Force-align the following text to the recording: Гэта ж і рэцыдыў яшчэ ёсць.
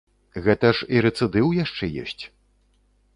Гэта 0.45 0.69
ж 0.77 0.87
і 0.95 1.03
рэцыдыў 1.05 1.51
яшчэ 1.63 1.85
ёсць. 2.05 2.23